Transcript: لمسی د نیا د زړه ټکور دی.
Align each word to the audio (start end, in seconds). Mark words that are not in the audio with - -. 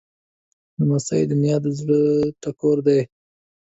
لمسی 0.79 1.21
د 1.29 1.31
نیا 1.41 1.57
د 1.63 1.67
زړه 1.79 1.99
ټکور 2.41 2.77
دی. 2.87 3.01